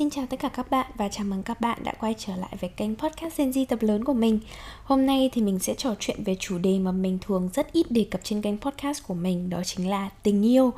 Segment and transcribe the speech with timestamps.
[0.00, 2.56] Xin chào tất cả các bạn và chào mừng các bạn đã quay trở lại
[2.60, 4.40] với kênh podcast Gen Z tập lớn của mình.
[4.84, 7.90] Hôm nay thì mình sẽ trò chuyện về chủ đề mà mình thường rất ít
[7.90, 10.72] đề cập trên kênh podcast của mình, Đó chính là tình yêu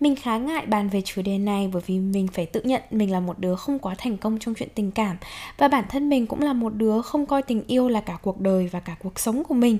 [0.00, 3.12] mình khá ngại bàn về chủ đề này bởi vì mình phải tự nhận mình
[3.12, 5.16] là một đứa không quá thành công trong chuyện tình cảm
[5.58, 8.40] và bản thân mình cũng là một đứa không coi tình yêu là cả cuộc
[8.40, 9.78] đời và cả cuộc sống của mình.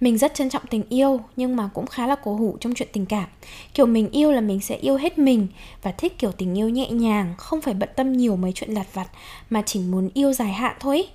[0.00, 2.88] Mình rất trân trọng tình yêu nhưng mà cũng khá là cố hữu trong chuyện
[2.92, 3.26] tình cảm.
[3.74, 5.46] Kiểu mình yêu là mình sẽ yêu hết mình
[5.82, 8.86] và thích kiểu tình yêu nhẹ nhàng, không phải bận tâm nhiều mấy chuyện lặt
[8.92, 9.08] vặt
[9.50, 11.06] mà chỉ muốn yêu dài hạn thôi.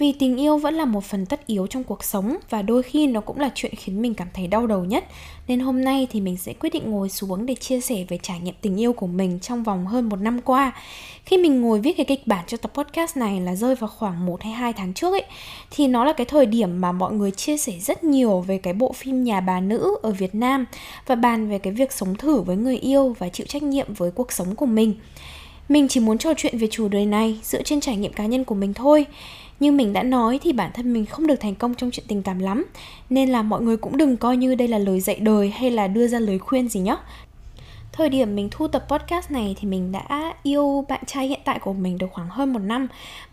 [0.00, 3.06] Vì tình yêu vẫn là một phần tất yếu trong cuộc sống và đôi khi
[3.06, 5.04] nó cũng là chuyện khiến mình cảm thấy đau đầu nhất.
[5.48, 8.40] Nên hôm nay thì mình sẽ quyết định ngồi xuống để chia sẻ về trải
[8.40, 10.72] nghiệm tình yêu của mình trong vòng hơn một năm qua.
[11.24, 14.26] Khi mình ngồi viết cái kịch bản cho tập podcast này là rơi vào khoảng
[14.26, 15.24] 1 hay 2 tháng trước ấy,
[15.70, 18.74] thì nó là cái thời điểm mà mọi người chia sẻ rất nhiều về cái
[18.74, 20.66] bộ phim Nhà bà nữ ở Việt Nam
[21.06, 24.10] và bàn về cái việc sống thử với người yêu và chịu trách nhiệm với
[24.10, 24.94] cuộc sống của mình.
[25.68, 28.44] Mình chỉ muốn trò chuyện về chủ đề này dựa trên trải nghiệm cá nhân
[28.44, 29.06] của mình thôi
[29.60, 32.22] như mình đã nói thì bản thân mình không được thành công trong chuyện tình
[32.22, 32.66] cảm lắm.
[33.10, 35.86] Nên là mọi người cũng đừng coi như đây là lời dạy đời hay là
[35.86, 36.96] đưa ra lời khuyên gì nhé
[37.92, 41.58] Thời điểm mình thu tập podcast này thì mình đã yêu bạn trai hiện tại
[41.58, 42.88] của mình được khoảng hơn một năm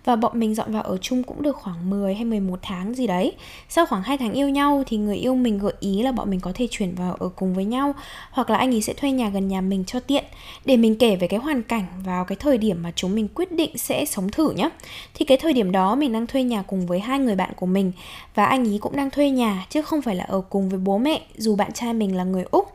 [0.05, 3.07] Và bọn mình dọn vào ở chung cũng được khoảng 10 hay 11 tháng gì
[3.07, 3.33] đấy.
[3.69, 6.39] Sau khoảng 2 tháng yêu nhau thì người yêu mình gợi ý là bọn mình
[6.39, 7.93] có thể chuyển vào ở cùng với nhau
[8.31, 10.23] Hoặc là anh ấy sẽ thuê nhà gần nhà mình cho tiện
[10.65, 13.51] Để mình kể về cái hoàn cảnh vào cái thời điểm mà chúng mình quyết
[13.51, 14.69] định sẽ sống thử nhé
[15.13, 17.65] Thì cái thời điểm đó mình đang thuê nhà cùng với hai người bạn của
[17.65, 17.91] mình
[18.35, 20.97] Và anh ấy cũng đang thuê nhà chứ không phải là ở cùng với bố
[20.97, 22.66] mẹ dù bạn trai mình là người Úc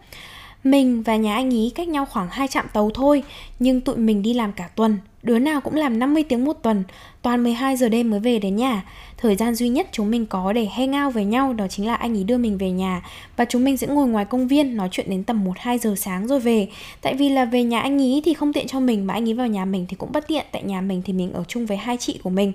[0.64, 3.22] mình và nhà anh ý cách nhau khoảng hai trạm tàu thôi,
[3.58, 6.84] Nhưng tụi mình đi làm cả tuần, Đứa nào cũng làm 50 tiếng một tuần,
[7.22, 8.82] Toàn 12 giờ đêm mới về đến nhà.
[9.16, 11.94] Thời gian duy nhất chúng mình có để hang out với nhau Đó chính là
[11.94, 13.02] anh ý đưa mình về nhà,
[13.36, 16.26] Và chúng mình sẽ ngồi ngoài công viên Nói chuyện đến tầm 1-2 giờ sáng
[16.26, 16.68] rồi về.
[17.00, 19.32] Tại vì là về nhà anh ý thì không tiện cho mình, Mà anh ý
[19.32, 21.76] vào nhà mình thì cũng bất tiện, Tại nhà mình thì mình ở chung với
[21.76, 22.52] hai chị của mình.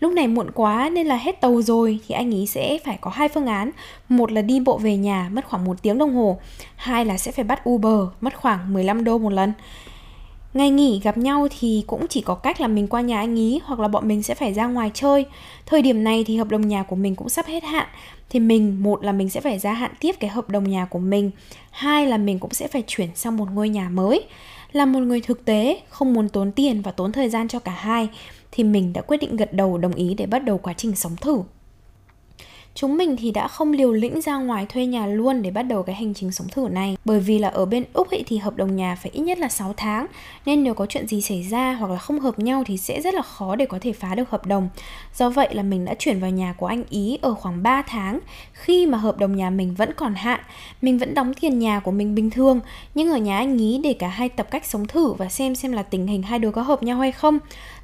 [0.00, 3.10] Lúc này muộn quá nên là hết tàu rồi thì anh ý sẽ phải có
[3.10, 3.70] hai phương án.
[4.08, 6.38] Một là đi bộ về nhà mất khoảng một tiếng đồng hồ,
[6.76, 9.52] hai là sẽ phải bắt Uber mất khoảng 15 đô một lần.
[10.54, 13.60] Ngày nghỉ gặp nhau thì cũng chỉ có cách là mình qua nhà anh ý
[13.64, 15.26] hoặc là bọn mình sẽ phải ra ngoài chơi.
[15.66, 17.86] Thời điểm này thì hợp đồng nhà của mình cũng sắp hết hạn
[18.30, 20.98] thì mình một là mình sẽ phải gia hạn tiếp cái hợp đồng nhà của
[20.98, 21.30] mình,
[21.70, 24.24] hai là mình cũng sẽ phải chuyển sang một ngôi nhà mới.
[24.72, 27.72] Là một người thực tế, không muốn tốn tiền và tốn thời gian cho cả
[27.72, 28.08] hai
[28.50, 31.16] thì mình đã quyết định gật đầu đồng ý để bắt đầu quá trình sống
[31.16, 31.42] thử.
[32.74, 35.82] Chúng mình thì đã không liều lĩnh ra ngoài thuê nhà luôn để bắt đầu
[35.82, 36.96] cái hành trình sống thử này.
[37.04, 39.48] Bởi vì là ở bên Úc ấy thì hợp đồng nhà phải ít nhất là
[39.48, 40.06] 6 tháng,
[40.46, 43.14] Nên nếu có chuyện gì xảy ra hoặc là không hợp nhau thì sẽ rất
[43.14, 44.68] là khó để có thể phá được hợp đồng.
[45.14, 48.18] Do vậy là mình đã chuyển vào nhà của anh Ý ở khoảng 3 tháng.
[48.52, 50.40] Khi mà hợp đồng nhà mình vẫn còn hạn,
[50.82, 52.60] Mình vẫn đóng tiền nhà của mình bình thường.
[52.94, 55.72] Nhưng ở nhà anh Ý để cả hai tập cách sống thử và xem xem
[55.72, 57.38] là tình hình hai đứa có hợp nhau hay không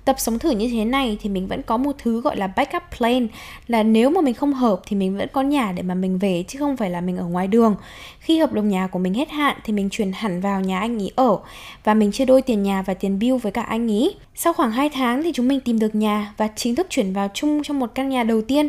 [0.06, 2.82] tập sống thử như thế này thì mình vẫn có một thứ gọi là backup
[2.98, 3.28] plan,
[3.68, 6.44] là nếu mà mình không hợp thì mình vẫn có nhà để mà mình về,
[6.48, 7.76] chứ không phải là mình ở ngoài đường.
[8.20, 10.98] Khi hợp đồng nhà của mình hết hạn thì mình chuyển hẳn vào nhà anh
[10.98, 11.38] ý ở
[11.84, 14.10] và mình chia đôi tiền nhà và tiền bill với cả anh ý.
[14.34, 17.30] Sau khoảng 2 tháng thì chúng mình tìm được nhà và chính thức chuyển vào
[17.34, 18.68] chung trong một căn nhà đầu tiên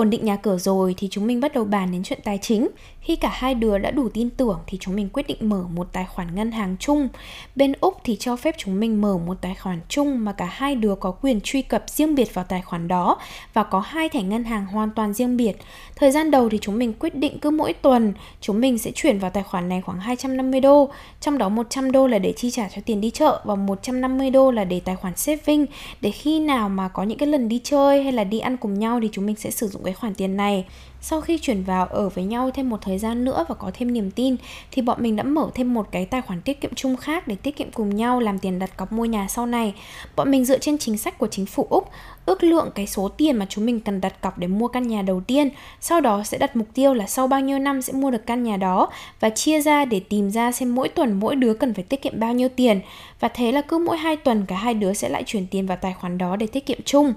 [0.00, 2.68] ổn định nhà cửa rồi thì chúng mình bắt đầu bàn đến chuyện tài chính
[3.00, 5.92] khi cả hai đứa đã đủ tin tưởng thì chúng mình quyết định mở một
[5.92, 7.08] tài khoản ngân hàng chung.
[7.56, 10.74] Bên Úc thì cho phép chúng mình mở một tài khoản chung mà cả hai
[10.74, 13.18] đứa có quyền truy cập riêng biệt vào tài khoản đó
[13.54, 15.56] và có hai thẻ ngân hàng hoàn toàn riêng biệt.
[15.96, 19.18] Thời gian đầu thì chúng mình quyết định cứ mỗi tuần chúng mình sẽ chuyển
[19.18, 20.90] vào tài khoản này khoảng 250 đô,
[21.20, 24.50] trong đó 100 đô là để chi trả cho tiền đi chợ và 150 đô
[24.50, 25.66] là để tài khoản saving
[26.00, 28.78] để khi nào mà có những cái lần đi chơi hay là đi ăn cùng
[28.78, 30.64] nhau thì chúng mình sẽ sử dụng cái khoản tiền này.
[31.02, 33.92] Sau khi chuyển vào ở với nhau thêm một thời gian nữa và có thêm
[33.92, 34.36] niềm tin
[34.70, 37.36] thì bọn mình đã mở thêm một cái tài khoản tiết kiệm chung khác để
[37.36, 39.74] tiết kiệm cùng nhau làm tiền đặt cọc mua nhà sau này.
[40.16, 41.88] Bọn mình dựa trên chính sách của chính phủ Úc
[42.26, 45.02] ước lượng cái số tiền mà chúng mình cần đặt cọc để mua căn nhà
[45.02, 45.48] đầu tiên,
[45.80, 48.42] sau đó sẽ đặt mục tiêu là sau bao nhiêu năm sẽ mua được căn
[48.42, 48.88] nhà đó
[49.20, 52.20] và chia ra để tìm ra xem mỗi tuần mỗi đứa cần phải tiết kiệm
[52.20, 52.80] bao nhiêu tiền.
[53.20, 55.76] Và thế là cứ mỗi hai tuần cả hai đứa sẽ lại chuyển tiền vào
[55.80, 57.14] tài khoản đó để tiết kiệm chung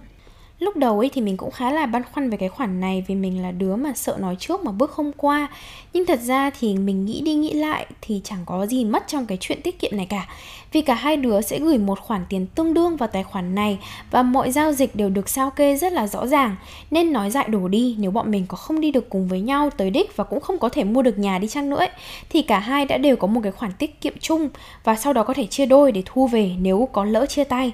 [0.64, 3.16] lúc đầu ấy thì mình cũng khá là băn khoăn về cái khoản này vì
[3.16, 5.48] mình là đứa mà sợ nói trước mà bước không qua.
[5.94, 9.26] Nhưng thật ra thì mình nghĩ đi nghĩ lại thì chẳng có gì mất trong
[9.26, 10.28] cái chuyện tiết kiệm này cả
[10.74, 13.80] vì cả hai đứa sẽ gửi một khoản tiền tương đương vào tài khoản này
[14.12, 16.56] và mọi giao dịch đều được sao kê rất là rõ ràng
[16.92, 19.70] nên nói dại đổ đi nếu bọn mình có không đi được cùng với nhau
[19.70, 21.90] tới đích và cũng không có thể mua được nhà đi chăng nữa ấy,
[22.30, 24.50] thì cả hai đã đều có một cái khoản tiết kiệm chung
[24.84, 27.72] và sau đó có thể chia đôi để thu về nếu có lỡ chia tay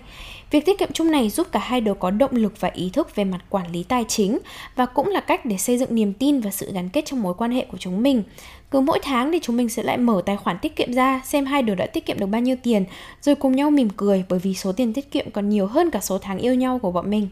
[0.52, 3.16] Việc tiết kiệm chung này giúp cả hai đứa có động lực và ý thức
[3.16, 4.40] về mặt quản lý tài chính
[4.76, 7.34] và cũng là cách để xây dựng niềm tin và sự gắn kết trong mối
[7.38, 8.24] quan hệ của chúng mình.
[8.72, 11.46] Cứ mỗi tháng thì chúng mình sẽ lại mở tài khoản tiết kiệm ra, xem
[11.46, 12.86] hai đứa đã tiết kiệm được bao nhiêu tiền,
[13.22, 16.00] rồi cùng nhau mỉm cười bởi vì số tiền tiết kiệm còn nhiều hơn cả
[16.00, 17.28] số tháng yêu nhau của bọn mình.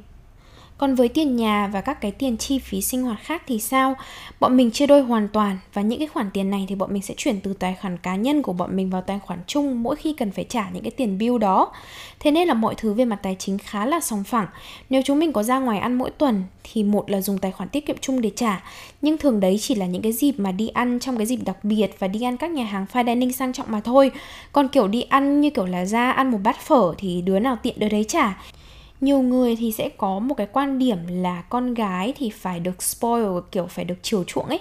[0.77, 3.95] Còn với tiền nhà và các cái tiền chi phí sinh hoạt khác thì sao?
[4.39, 7.01] Bọn mình chia đôi hoàn toàn và những cái khoản tiền này thì bọn mình
[7.01, 9.95] sẽ chuyển từ tài khoản cá nhân của bọn mình vào tài khoản chung mỗi
[9.95, 11.71] khi cần phải trả những cái tiền bill đó.
[12.19, 14.47] Thế nên là mọi thứ về mặt tài chính khá là sòng phẳng.
[14.89, 17.69] Nếu chúng mình có ra ngoài ăn mỗi tuần thì một là dùng tài khoản
[17.69, 18.63] tiết kiệm chung để trả,
[19.01, 21.63] nhưng thường đấy chỉ là những cái dịp mà đi ăn trong cái dịp đặc
[21.63, 24.11] biệt và đi ăn các nhà hàng fine dining sang trọng mà thôi.
[24.51, 27.57] Còn kiểu đi ăn như kiểu là ra ăn một bát phở thì đứa nào
[27.63, 28.37] tiện đứa đấy trả
[29.01, 32.83] nhiều người thì sẽ có một cái quan điểm là con gái thì phải được
[32.83, 34.59] spoil, kiểu phải được chiều chuộng ấy.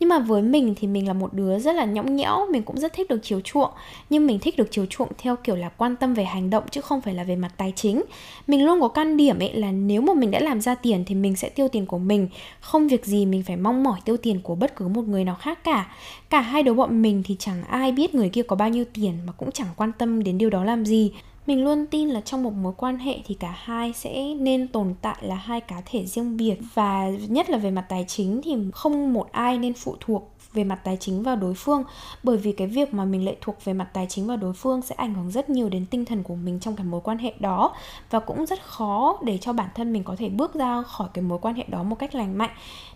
[0.00, 2.78] Nhưng mà với mình thì mình là một đứa rất là nhõng nhẽo, mình cũng
[2.78, 3.70] rất thích được chiều chuộng.
[4.10, 6.80] Nhưng mình thích được chiều chuộng theo kiểu là quan tâm về hành động chứ
[6.80, 8.02] không phải là về mặt tài chính.
[8.46, 11.14] Mình luôn có quan điểm ấy là nếu mà mình đã làm ra tiền thì
[11.14, 12.28] mình sẽ tiêu tiền của mình.
[12.60, 15.34] Không việc gì mình phải mong mỏi tiêu tiền của bất cứ một người nào
[15.34, 15.90] khác cả.
[16.30, 19.18] Cả hai đứa bọn mình thì chẳng ai biết người kia có bao nhiêu tiền
[19.26, 21.12] mà cũng chẳng quan tâm đến điều đó làm gì
[21.48, 24.94] mình luôn tin là trong một mối quan hệ thì cả hai sẽ nên tồn
[25.02, 28.56] tại là hai cá thể riêng biệt và nhất là về mặt tài chính thì
[28.72, 31.84] không một ai nên phụ thuộc về mặt tài chính vào đối phương.
[32.22, 34.82] Bởi vì cái việc mà mình lệ thuộc về mặt tài chính vào đối phương
[34.82, 37.34] sẽ ảnh hưởng rất nhiều đến tinh thần của mình trong cái mối quan hệ
[37.38, 37.74] đó.
[38.10, 41.22] Và cũng rất khó để cho bản thân mình có thể bước ra khỏi cái
[41.22, 42.50] mối quan hệ đó một cách lành mạnh.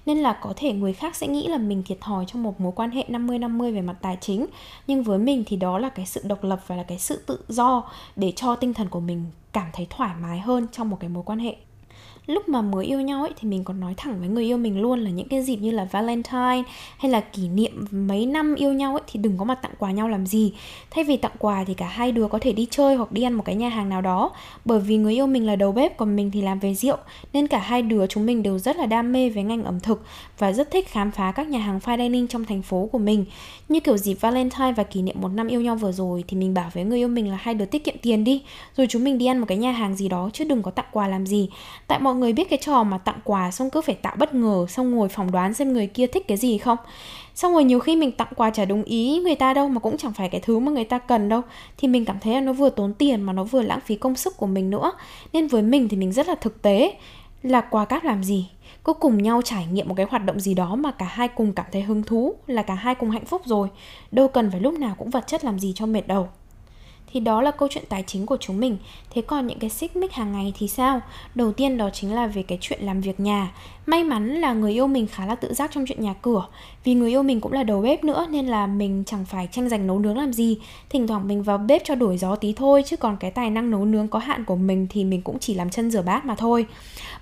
[0.06, 2.72] Nên là có thể người khác sẽ nghĩ là mình thiệt thòi trong một mối
[2.76, 4.46] quan hệ 50-50 về mặt tài chính.
[4.86, 7.38] Nhưng với mình thì đó là cái sự độc lập và là cái sự tự
[7.48, 11.10] do để cho tinh thần của mình cảm thấy thoải mái hơn trong một cái
[11.10, 11.56] mối quan hệ
[12.26, 14.80] lúc mà mới yêu nhau ấy, thì mình còn nói thẳng với người yêu mình
[14.80, 16.62] luôn là những cái dịp như là Valentine
[16.98, 19.90] hay là kỷ niệm mấy năm yêu nhau ấy, thì đừng có mà tặng quà
[19.90, 20.52] nhau làm gì.
[20.90, 23.32] Thay vì tặng quà thì cả hai đứa có thể đi chơi hoặc đi ăn
[23.32, 24.30] một cái nhà hàng nào đó.
[24.64, 26.96] Bởi vì người yêu mình là đầu bếp, còn mình thì làm về rượu,
[27.32, 30.02] nên cả hai đứa chúng mình đều rất là đam mê với ngành ẩm thực
[30.38, 33.24] và rất thích khám phá các nhà hàng fine dining trong thành phố của mình.
[33.68, 36.54] Như kiểu dịp Valentine và kỷ niệm một năm yêu nhau vừa rồi, thì mình
[36.54, 38.42] bảo với người yêu mình là hai đứa tiết kiệm tiền đi,
[38.76, 40.86] rồi chúng mình đi ăn một cái nhà hàng gì đó, chứ đừng có tặng
[40.92, 41.48] quà làm gì.
[41.86, 44.66] Tại mọi người biết cái trò mà tặng quà xong cứ phải tạo bất ngờ,
[44.68, 46.78] xong ngồi phỏng đoán xem người kia thích cái gì không?
[47.34, 49.96] Xong rồi nhiều khi mình tặng quà chả đúng ý người ta đâu mà cũng
[49.96, 51.40] chẳng phải cái thứ mà người ta cần đâu.
[51.76, 54.16] Thì mình cảm thấy là nó vừa tốn tiền mà nó vừa lãng phí công
[54.16, 54.92] sức của mình nữa.
[55.32, 56.96] Nên với mình thì mình rất là thực tế.
[57.42, 58.48] Là quà cáp làm gì?
[58.84, 61.52] Cứ cùng nhau trải nghiệm một cái hoạt động gì đó mà cả hai cùng
[61.52, 63.68] cảm thấy hứng thú, là cả hai cùng hạnh phúc rồi.
[64.10, 66.28] Đâu cần phải lúc nào cũng vật chất làm gì cho mệt đầu
[67.12, 68.76] thì đó là câu chuyện tài chính của chúng mình.
[69.10, 71.00] Thế còn những cái xích mích hàng ngày thì sao?
[71.34, 73.52] Đầu tiên đó chính là về cái chuyện làm việc nhà
[73.86, 76.46] may mắn là người yêu mình khá là tự giác trong chuyện nhà cửa.
[76.84, 79.68] Vì người yêu mình cũng là đầu bếp nữa, nên là mình chẳng phải tranh
[79.68, 80.58] giành nấu nướng làm gì.
[80.90, 83.70] Thỉnh thoảng mình vào bếp cho đổi gió tí thôi, chứ còn cái tài năng
[83.70, 86.34] nấu nướng có hạn của mình thì mình cũng chỉ làm chân rửa bát mà
[86.34, 86.66] thôi.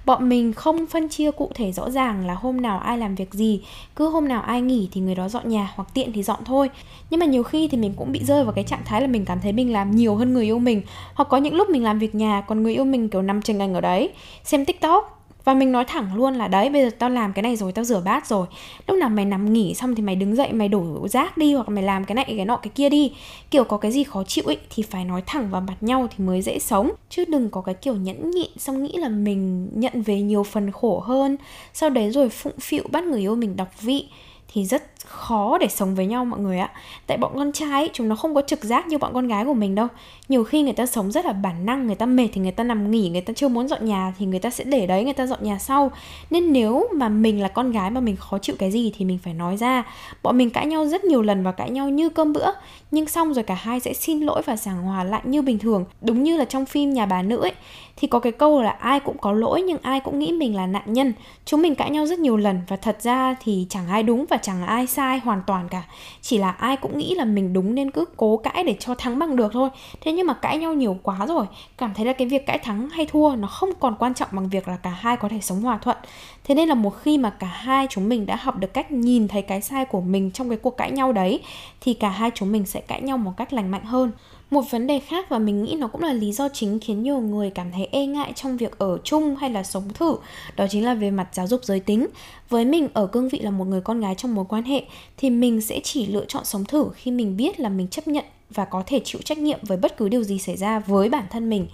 [0.06, 3.34] Bọn mình không phân chia cụ thể rõ ràng là hôm nào ai làm việc
[3.34, 3.62] gì.
[3.96, 6.70] Cứ hôm nào ai nghỉ thì người đó dọn nhà, hoặc tiện thì dọn thôi.
[7.10, 9.24] Nhưng mà nhiều khi thì mình cũng bị rơi vào cái trạng thái là mình
[9.24, 10.82] cảm thấy mình làm nhiều hơn người yêu mình.
[11.14, 13.62] Hoặc có những lúc mình làm việc nhà, còn người yêu mình kiểu nằm chừng
[13.62, 14.10] ảnh ở đấy,
[14.44, 17.56] xem tiktok và mình nói thẳng luôn là, đấy, bây giờ tao làm cái này
[17.56, 18.46] rồi, tao rửa bát rồi.
[18.86, 21.68] Lúc nào mày nằm nghỉ xong thì mày đứng dậy, mày đổ rác đi hoặc
[21.68, 23.12] mày làm cái này, cái nọ, cái kia đi.
[23.50, 26.24] Kiểu có cái gì khó chịu ấy thì phải nói thẳng vào mặt nhau thì
[26.24, 26.90] mới dễ sống.
[27.10, 30.70] Chứ đừng có cái kiểu nhẫn nhịn xong nghĩ là mình nhận về nhiều phần
[30.70, 31.36] khổ hơn.
[31.74, 34.06] Sau đấy rồi phụng phịu bắt người yêu mình đọc vị
[34.52, 36.70] thì rất khó để sống với nhau mọi người ạ.
[37.06, 39.44] Tại bọn con trai ấy, chúng nó không có trực giác như bọn con gái
[39.44, 39.86] của mình đâu.
[40.28, 42.64] Nhiều khi người ta sống rất là bản năng người ta mệt thì người ta
[42.64, 45.12] nằm nghỉ người ta chưa muốn dọn nhà thì người ta sẽ để đấy người
[45.12, 45.90] ta dọn nhà sau.
[46.30, 49.18] Nên nếu mà mình là con gái mà mình khó chịu cái gì thì mình
[49.24, 49.84] phải nói ra.
[50.22, 52.50] Bọn mình cãi nhau rất nhiều lần và cãi nhau như cơm bữa.
[52.90, 55.84] Nhưng xong rồi cả hai sẽ xin lỗi và giảng hòa lại như bình thường.
[56.00, 57.52] Đúng như là trong phim nhà bà nữ ấy.
[57.96, 60.66] Thì có cái câu là ai cũng có lỗi nhưng ai cũng nghĩ mình là
[60.66, 61.12] nạn nhân.
[61.44, 64.36] Chúng mình cãi nhau rất nhiều lần và thật ra thì chẳng ai đúng và
[64.36, 65.82] chẳng ai sai sai hoàn toàn cả.
[66.22, 69.18] Chỉ là ai cũng nghĩ là mình đúng nên cứ cố cãi để cho thắng
[69.18, 69.70] bằng được thôi.
[70.00, 71.46] Thế nhưng mà cãi nhau nhiều quá rồi,
[71.78, 74.48] cảm thấy là cái việc cãi thắng hay thua nó không còn quan trọng bằng
[74.48, 75.96] việc là cả hai có thể sống hòa thuận.
[76.44, 79.28] Thế nên là một khi mà cả hai chúng mình đã học được cách nhìn
[79.28, 81.40] thấy cái sai của mình trong cái cuộc cãi nhau đấy,
[81.80, 84.12] thì cả hai chúng mình sẽ cãi nhau một cách lành mạnh hơn
[84.50, 87.20] một vấn đề khác và mình nghĩ nó cũng là lý do chính khiến nhiều
[87.20, 90.16] người cảm thấy e ngại trong việc ở chung hay là sống thử,
[90.56, 92.06] đó chính là về mặt giáo dục giới tính.
[92.48, 94.84] Với mình ở cương vị là một người con gái trong mối quan hệ,
[95.16, 98.24] thì mình sẽ chỉ lựa chọn sống thử khi mình biết là mình chấp nhận
[98.54, 101.24] và có thể chịu trách nhiệm với bất cứ điều gì xảy ra với bản
[101.30, 101.66] thân mình.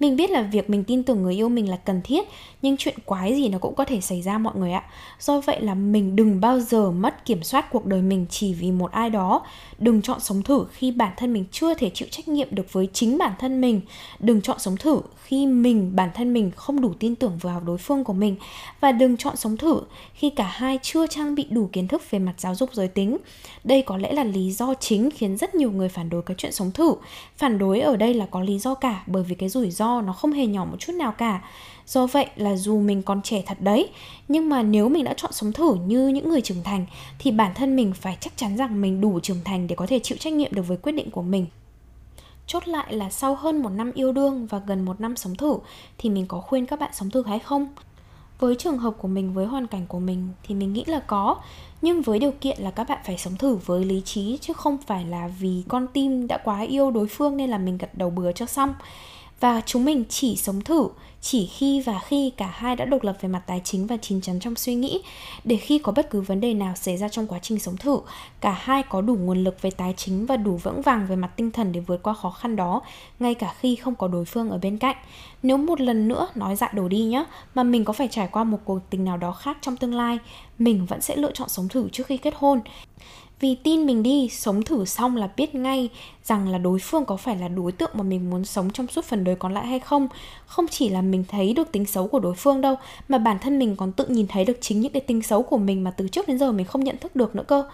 [0.00, 2.28] Mình biết là việc mình tin tưởng người yêu mình là cần thiết,
[2.62, 4.84] nhưng chuyện quái gì nó cũng có thể xảy ra mọi người ạ.
[5.20, 8.72] Do vậy là mình đừng bao giờ mất kiểm soát cuộc đời mình chỉ vì
[8.72, 9.42] một ai đó.
[9.78, 12.88] Đừng chọn sống thử khi bản thân mình chưa thể chịu trách nhiệm được với
[12.92, 13.80] chính bản thân mình.
[14.18, 17.78] Đừng chọn sống thử khi mình, bản thân mình không đủ tin tưởng vào đối
[17.78, 18.36] phương của mình.
[18.80, 19.80] Và đừng chọn sống thử
[20.14, 23.16] khi cả hai chưa trang bị đủ kiến thức về mặt giáo dục giới tính.
[23.64, 26.52] Đây có lẽ là lý do chính khiến rất nhiều người phản đối cái chuyện
[26.52, 26.94] sống thử.
[27.36, 30.12] Phản đối ở đây là có lý do cả, bởi vì cái rủi ro nó
[30.12, 31.42] không hề nhỏ một chút nào cả.
[31.86, 33.88] Do vậy là dù mình còn trẻ thật đấy,
[34.28, 36.86] nhưng mà nếu mình đã chọn sống thử như những người trưởng thành,
[37.18, 39.98] thì bản thân mình phải chắc chắn rằng mình đủ trưởng thành để có thể
[39.98, 41.46] chịu trách nhiệm được với quyết định của mình.
[42.46, 45.56] Chốt lại là sau hơn một năm yêu đương và gần một năm sống thử,
[45.98, 47.68] thì mình có khuyên các bạn sống thử hay không?
[48.38, 51.36] Với trường hợp của mình, với hoàn cảnh của mình thì mình nghĩ là có.
[51.82, 54.78] Nhưng với điều kiện là các bạn phải sống thử với lý trí chứ không
[54.86, 58.10] phải là vì con tim đã quá yêu đối phương nên là mình gật đầu
[58.10, 58.74] bừa cho xong.
[59.40, 60.88] Và chúng mình chỉ sống thử
[61.24, 64.20] chỉ khi và khi cả hai đã độc lập về mặt tài chính và chín
[64.20, 65.02] chắn trong suy nghĩ,
[65.44, 67.98] để khi có bất cứ vấn đề nào xảy ra trong quá trình sống thử,
[68.40, 71.30] cả hai có đủ nguồn lực về tài chính và đủ vững vàng về mặt
[71.36, 72.82] tinh thần để vượt qua khó khăn đó,
[73.20, 74.96] ngay cả khi không có đối phương ở bên cạnh.
[75.42, 78.44] Nếu một lần nữa nói dại đổ đi nhá, mà mình có phải trải qua
[78.44, 80.18] một cuộc tình nào đó khác trong tương lai,
[80.58, 82.60] mình vẫn sẽ lựa chọn sống thử trước khi kết hôn
[83.40, 85.88] vì tin mình đi, sống thử xong là biết ngay
[86.24, 89.04] rằng là đối phương có phải là đối tượng mà mình muốn sống trong suốt
[89.04, 90.08] phần đời còn lại hay không.
[90.46, 92.74] Không chỉ là mình thấy được tính xấu của đối phương đâu,
[93.08, 95.58] mà bản thân mình còn tự nhìn thấy được chính những cái tính xấu của
[95.58, 97.64] mình mà từ trước đến giờ mình không nhận thức được nữa cơ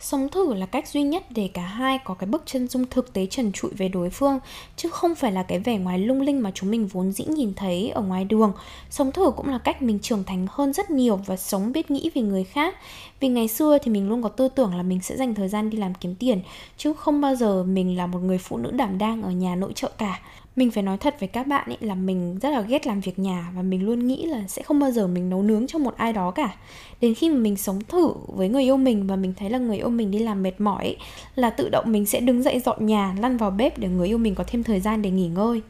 [0.00, 3.12] sống thử là cách duy nhất để cả hai có cái bức chân dung thực
[3.12, 4.38] tế trần trụi về đối phương,
[4.76, 7.54] chứ không phải là cái vẻ ngoài lung linh mà chúng mình vốn dĩ nhìn
[7.54, 8.52] thấy ở ngoài đường.
[8.90, 12.10] Sống thử cũng là cách mình trưởng thành hơn rất nhiều và sống biết nghĩ
[12.14, 12.74] về người khác.
[13.20, 15.70] Vì ngày xưa thì mình luôn có tư tưởng là mình sẽ dành thời gian
[15.70, 16.40] đi làm kiếm tiền,
[16.76, 19.72] chứ không bao giờ mình là một người phụ nữ đảm đang ở nhà nội
[19.74, 20.20] trợ cả
[20.58, 23.18] mình phải nói thật với các bạn ấy là mình rất là ghét làm việc
[23.18, 25.96] nhà và mình luôn nghĩ là sẽ không bao giờ mình nấu nướng cho một
[25.96, 26.54] ai đó cả.
[27.00, 29.76] Đến khi mà mình sống thử với người yêu mình và mình thấy là người
[29.76, 30.96] yêu mình đi làm mệt mỏi ấy,
[31.34, 34.18] là tự động mình sẽ đứng dậy dọn nhà lăn vào bếp để người yêu
[34.18, 35.62] mình có thêm thời gian để nghỉ ngơi.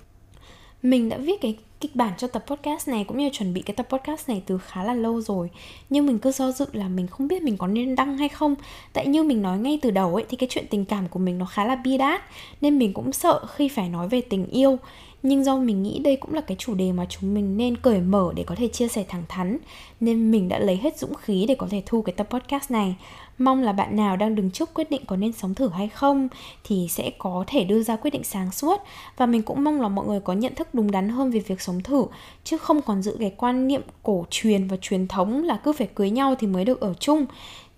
[0.83, 3.75] Mình đã viết cái kịch bản cho tập podcast này cũng như chuẩn bị cái
[3.77, 5.51] tập podcast này từ khá là lâu rồi.
[5.91, 8.55] Nhưng mình cứ do dự là mình không biết mình có nên đăng hay không.
[8.93, 11.39] Tại như mình nói ngay từ đầu ấy, thì cái chuyện tình cảm của mình
[11.39, 12.23] nó khá là bi đát,
[12.61, 14.79] nên mình cũng sợ khi phải nói về tình yêu.
[15.23, 18.01] Nhưng do mình nghĩ đây cũng là cái chủ đề mà chúng mình nên cởi
[18.01, 19.59] mở để có thể chia sẻ thẳng thắn,
[20.01, 22.95] nên mình đã lấy hết dũng khí để có thể thu cái tập podcast này
[23.39, 26.29] mong là bạn nào đang đứng trước quyết định có nên sống thử hay không
[26.65, 28.81] thì sẽ có thể đưa ra quyết định sáng suốt
[29.17, 31.61] và mình cũng mong là mọi người có nhận thức đúng đắn hơn về việc
[31.61, 32.05] sống thử,
[32.45, 35.89] chứ không còn giữ cái quan niệm cổ truyền và truyền thống là cứ phải
[35.95, 37.27] cưới nhau thì mới được ở chung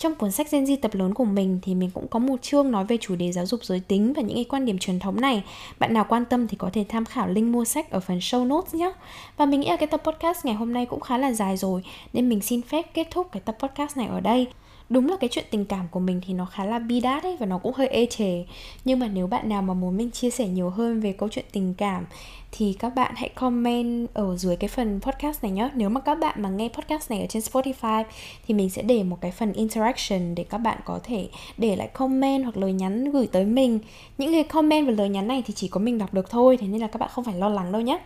[0.00, 2.70] trong cuốn sách Gen Z tập lớn của mình thì mình cũng có một chương
[2.70, 5.20] nói về chủ đề giáo dục giới tính và những cái quan điểm truyền thống
[5.20, 5.44] này.
[5.78, 8.46] Bạn nào quan tâm thì có thể tham khảo link mua sách ở phần show
[8.46, 8.92] notes nhé.
[9.36, 11.82] Và mình nghĩ là cái tập podcast ngày hôm nay cũng khá là dài rồi,
[12.12, 14.46] nên mình xin phép kết thúc cái tập podcast này ở đây
[14.90, 17.36] đúng là cái chuyện tình cảm của mình thì nó khá là bi đát ấy
[17.40, 18.44] và nó cũng hơi ê chề.
[18.84, 21.44] Nhưng mà nếu bạn nào mà muốn mình chia sẻ nhiều hơn về câu chuyện
[21.52, 22.06] tình cảm
[22.52, 26.14] thì các bạn hãy comment ở dưới cái phần podcast này nhé nếu mà các
[26.14, 28.04] bạn mà nghe podcast này ở trên Spotify
[28.46, 31.28] thì mình sẽ để một cái phần interaction để các bạn có thể
[31.58, 33.78] để lại comment hoặc lời nhắn gửi tới mình.
[34.18, 36.66] Những cái comment và lời nhắn này thì chỉ có mình đọc được thôi, thế
[36.66, 37.98] nên là các bạn không phải lo lắng đâu nhé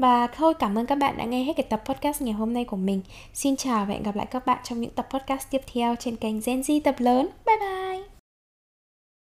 [0.00, 2.64] và thôi, cảm ơn các bạn đã nghe hết cái tập podcast ngày hôm nay
[2.64, 3.00] của mình.
[3.34, 6.16] Xin chào và hẹn gặp lại các bạn trong những tập podcast tiếp theo trên
[6.16, 7.28] kênh Gen Z tập lớn.
[7.46, 8.19] Bye bye!